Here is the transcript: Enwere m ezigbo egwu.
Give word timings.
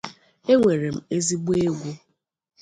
Enwere 0.51 0.87
m 0.95 0.97
ezigbo 1.15 1.51
egwu. 1.67 1.91